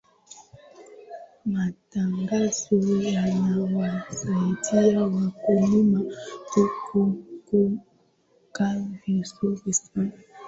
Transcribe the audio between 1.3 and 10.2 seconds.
matangazo yanawasaidia wakulima kukumbuka vizuri sana